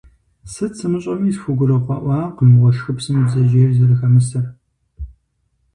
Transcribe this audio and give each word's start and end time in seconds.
Сыт 0.51 0.71
сымыщӀэми 0.77 1.31
схугурыгъэӀуакъым 1.37 2.51
уэшхыпсым 2.61 3.17
бдзэжьей 3.23 3.71
зэрыхэмысыр. 3.77 4.45